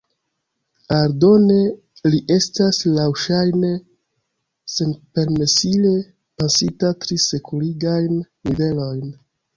[0.95, 1.57] Aldone
[2.13, 3.69] li estas laŭŝajne
[4.77, 5.93] senpermesile
[6.43, 9.09] pasinta tri sekurigajn nivelojn.